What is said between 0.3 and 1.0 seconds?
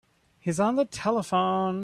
He's on the